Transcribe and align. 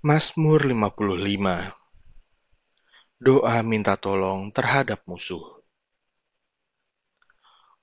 Mazmur 0.00 0.64
55 0.64 1.76
Doa 3.20 3.60
minta 3.60 4.00
tolong 4.00 4.48
terhadap 4.48 5.04
musuh 5.04 5.60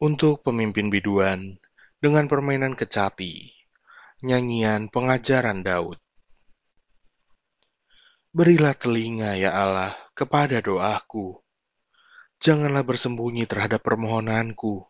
Untuk 0.01 0.41
pemimpin 0.41 0.89
biduan, 0.89 1.61
dengan 2.01 2.25
permainan 2.25 2.73
kecapi, 2.73 3.53
nyanyian 4.25 4.89
pengajaran 4.89 5.61
Daud. 5.61 6.01
Berilah 8.33 8.73
telinga 8.73 9.37
ya 9.37 9.53
Allah 9.53 9.93
kepada 10.17 10.57
doaku, 10.57 11.37
janganlah 12.41 12.81
bersembunyi 12.81 13.45
terhadap 13.45 13.85
permohonanku. 13.85 14.89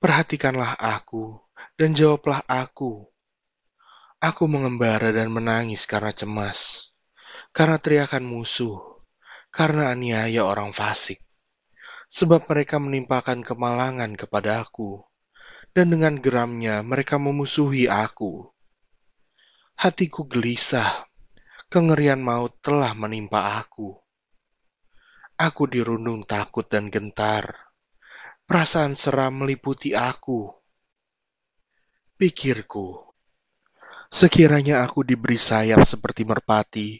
Perhatikanlah 0.00 0.80
aku 0.80 1.44
dan 1.76 1.92
jawablah 1.92 2.40
aku 2.48 3.04
Aku 4.20 4.44
mengembara 4.52 5.16
dan 5.16 5.32
menangis 5.32 5.88
karena 5.88 6.12
cemas, 6.12 6.92
karena 7.56 7.80
teriakan 7.80 8.20
musuh, 8.28 8.76
karena 9.48 9.88
aniaya 9.88 10.44
orang 10.44 10.76
fasik. 10.76 11.24
Sebab 12.12 12.44
mereka 12.44 12.76
menimpakan 12.76 13.40
kemalangan 13.40 14.12
kepada 14.20 14.60
aku, 14.60 15.00
dan 15.72 15.88
dengan 15.88 16.20
geramnya 16.20 16.84
mereka 16.84 17.16
memusuhi 17.16 17.88
aku. 17.88 18.44
Hatiku 19.80 20.28
gelisah, 20.28 21.08
kengerian 21.72 22.20
maut 22.20 22.60
telah 22.60 22.92
menimpa 22.92 23.56
aku. 23.56 23.96
Aku 25.40 25.64
dirundung 25.64 26.28
takut 26.28 26.68
dan 26.68 26.92
gentar. 26.92 27.72
Perasaan 28.44 28.92
seram 29.00 29.40
meliputi 29.40 29.96
aku. 29.96 30.52
Pikirku, 32.20 33.09
Sekiranya 34.10 34.82
aku 34.82 35.06
diberi 35.06 35.38
sayap 35.38 35.86
seperti 35.86 36.26
merpati, 36.26 36.98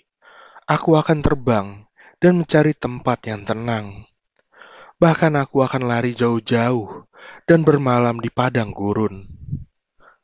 aku 0.62 0.94
akan 0.94 1.18
terbang 1.18 1.82
dan 2.22 2.38
mencari 2.38 2.70
tempat 2.70 3.26
yang 3.26 3.42
tenang. 3.42 4.06
Bahkan 5.02 5.34
aku 5.34 5.66
akan 5.66 5.90
lari 5.90 6.14
jauh-jauh 6.14 7.10
dan 7.50 7.66
bermalam 7.66 8.22
di 8.22 8.30
padang 8.30 8.70
gurun. 8.70 9.26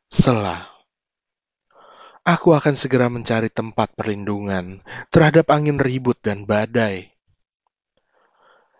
Selah. 0.07 0.63
Aku 2.23 2.55
akan 2.55 2.79
segera 2.79 3.11
mencari 3.11 3.51
tempat 3.51 3.91
perlindungan 3.91 4.79
terhadap 5.11 5.51
angin 5.51 5.83
ribut 5.83 6.15
dan 6.23 6.47
badai. 6.47 7.11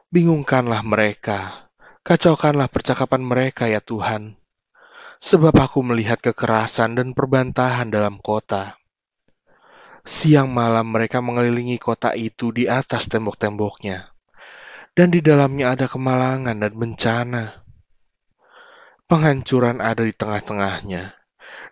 Bingungkanlah 0.07 0.79
mereka, 0.79 1.67
kacaukanlah 2.07 2.71
percakapan 2.71 3.19
mereka 3.19 3.67
ya 3.67 3.83
Tuhan 3.83 4.39
sebab 5.17 5.53
aku 5.53 5.81
melihat 5.81 6.21
kekerasan 6.21 6.97
dan 6.97 7.13
perbantahan 7.17 7.89
dalam 7.89 8.21
kota. 8.21 8.77
Siang 10.07 10.47
malam 10.47 10.87
mereka 10.87 11.19
mengelilingi 11.19 11.75
kota 11.81 12.15
itu 12.15 12.55
di 12.55 12.63
atas 12.63 13.11
tembok-temboknya, 13.11 14.07
dan 14.95 15.11
di 15.11 15.19
dalamnya 15.19 15.75
ada 15.75 15.91
kemalangan 15.91 16.55
dan 16.55 16.73
bencana. 16.73 17.45
Penghancuran 19.07 19.83
ada 19.83 20.03
di 20.03 20.15
tengah-tengahnya. 20.15 21.15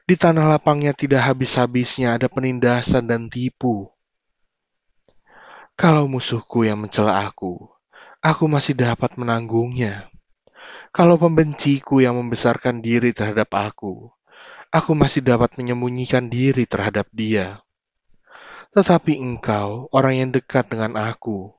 Di 0.05 0.15
tanah 0.15 0.55
lapangnya 0.55 0.93
tidak 0.93 1.25
habis-habisnya 1.25 2.15
ada 2.15 2.29
penindasan 2.31 3.09
dan 3.09 3.27
tipu. 3.27 3.91
Kalau 5.75 6.07
musuhku 6.07 6.63
yang 6.63 6.79
mencela 6.79 7.27
aku, 7.27 7.67
aku 8.23 8.43
masih 8.47 8.77
dapat 8.79 9.19
menanggungnya. 9.19 10.07
Kalau 10.95 11.19
pembenciku 11.19 11.99
yang 11.99 12.15
membesarkan 12.15 12.79
diri 12.79 13.11
terhadap 13.11 13.51
aku, 13.51 14.15
aku 14.71 14.91
masih 14.95 15.27
dapat 15.27 15.59
menyembunyikan 15.59 16.31
diri 16.31 16.63
terhadap 16.63 17.11
dia. 17.11 17.59
Tetapi 18.71 19.19
engkau, 19.19 19.91
orang 19.91 20.23
yang 20.23 20.29
dekat 20.31 20.71
dengan 20.71 20.95
aku, 20.95 21.51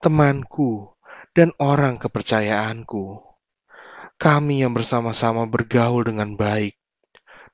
temanku, 0.00 0.96
dan 1.36 1.52
orang 1.60 2.00
kepercayaanku, 2.00 3.20
kami 4.16 4.64
yang 4.64 4.72
bersama-sama 4.72 5.44
bergaul 5.44 6.00
dengan 6.00 6.32
baik 6.40 6.72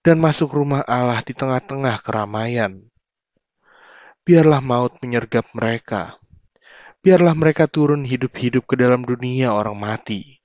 dan 0.06 0.22
masuk 0.22 0.54
rumah 0.54 0.86
Allah 0.86 1.26
di 1.26 1.34
tengah-tengah 1.34 2.06
keramaian. 2.06 2.86
Biarlah 4.22 4.62
maut 4.62 4.94
menyergap 5.02 5.50
mereka. 5.58 6.22
Biarlah 7.02 7.34
mereka 7.34 7.66
turun 7.66 8.06
hidup-hidup 8.06 8.62
ke 8.62 8.78
dalam 8.78 9.02
dunia 9.02 9.50
orang 9.50 9.74
mati 9.74 10.35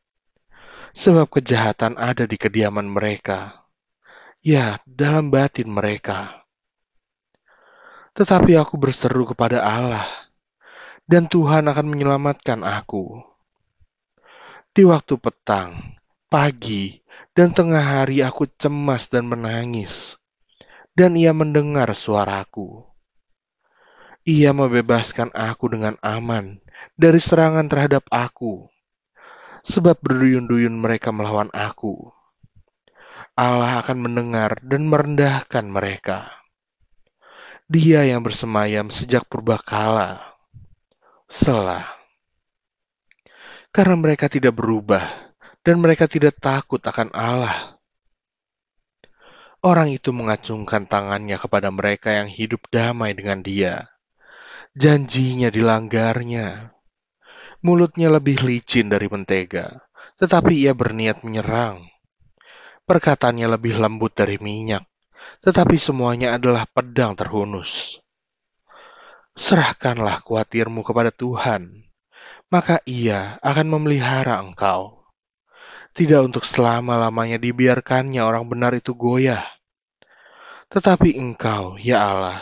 sebab 0.92 1.28
kejahatan 1.32 1.96
ada 1.96 2.28
di 2.28 2.36
kediaman 2.36 2.88
mereka, 2.88 3.64
ya, 4.44 4.80
dalam 4.84 5.32
batin 5.32 5.72
mereka. 5.72 6.44
Tetapi 8.12 8.60
aku 8.60 8.76
berseru 8.76 9.24
kepada 9.24 9.64
Allah, 9.64 10.08
dan 11.08 11.32
Tuhan 11.32 11.68
akan 11.68 11.88
menyelamatkan 11.88 12.60
aku. 12.64 13.24
Di 14.72 14.84
waktu 14.88 15.16
petang, 15.20 15.96
pagi, 16.32 17.04
dan 17.36 17.52
tengah 17.52 18.04
hari 18.04 18.24
aku 18.24 18.48
cemas 18.60 19.08
dan 19.12 19.28
menangis, 19.28 20.20
dan 20.96 21.16
ia 21.16 21.32
mendengar 21.32 21.92
suaraku. 21.96 22.84
Ia 24.24 24.54
membebaskan 24.56 25.34
aku 25.34 25.72
dengan 25.72 25.98
aman 26.00 26.62
dari 26.96 27.18
serangan 27.18 27.66
terhadap 27.68 28.06
aku 28.14 28.71
sebab 29.62 29.98
berduyun-duyun 30.02 30.74
mereka 30.78 31.14
melawan 31.14 31.50
aku. 31.54 32.10
Allah 33.38 33.80
akan 33.82 33.98
mendengar 34.12 34.60
dan 34.62 34.86
merendahkan 34.86 35.66
mereka. 35.66 36.30
Dia 37.72 38.04
yang 38.04 38.22
bersemayam 38.22 38.92
sejak 38.92 39.24
purbakala. 39.32 40.20
Selah. 41.32 41.88
Karena 43.72 43.96
mereka 43.96 44.28
tidak 44.28 44.60
berubah 44.60 45.08
dan 45.64 45.80
mereka 45.80 46.12
tidak 46.12 46.36
takut 46.44 46.84
akan 46.84 47.08
Allah. 47.16 47.80
Orang 49.62 49.94
itu 49.94 50.10
mengacungkan 50.10 50.90
tangannya 50.90 51.38
kepada 51.38 51.70
mereka 51.70 52.12
yang 52.12 52.28
hidup 52.28 52.66
damai 52.74 53.14
dengan 53.14 53.46
dia. 53.46 53.88
Janjinya 54.74 55.54
dilanggarnya. 55.54 56.74
Mulutnya 57.62 58.10
lebih 58.10 58.42
licin 58.42 58.90
dari 58.90 59.06
mentega, 59.06 59.86
tetapi 60.18 60.66
ia 60.66 60.74
berniat 60.74 61.22
menyerang. 61.22 61.86
Perkataannya 62.90 63.46
lebih 63.54 63.78
lembut 63.78 64.18
dari 64.18 64.42
minyak, 64.42 64.82
tetapi 65.46 65.78
semuanya 65.78 66.42
adalah 66.42 66.66
pedang 66.66 67.14
terhunus. 67.14 68.02
Serahkanlah 69.38 70.26
khawatirmu 70.26 70.82
kepada 70.82 71.14
Tuhan, 71.14 71.86
maka 72.50 72.82
ia 72.90 73.38
akan 73.46 73.78
memelihara 73.78 74.42
engkau. 74.42 75.06
Tidak 75.94 76.18
untuk 76.18 76.50
selama-lamanya 76.50 77.38
dibiarkannya 77.38 78.26
orang 78.26 78.50
benar 78.50 78.74
itu 78.74 78.98
goyah. 78.98 79.46
Tetapi 80.74 81.14
engkau, 81.14 81.78
ya 81.78 82.10
Allah, 82.10 82.42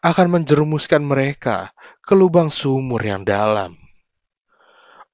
akan 0.00 0.40
menjerumuskan 0.40 1.04
mereka 1.04 1.76
ke 2.00 2.16
lubang 2.16 2.48
sumur 2.48 3.04
yang 3.04 3.28
dalam. 3.28 3.83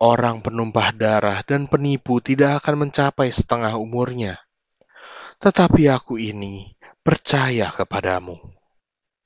Orang 0.01 0.41
penumpah 0.41 0.97
darah 0.97 1.45
dan 1.45 1.69
penipu 1.69 2.25
tidak 2.25 2.65
akan 2.65 2.89
mencapai 2.89 3.29
setengah 3.29 3.77
umurnya. 3.77 4.41
Tetapi 5.37 5.93
aku 5.93 6.17
ini 6.17 6.73
percaya 7.05 7.69
kepadamu. 7.69 8.60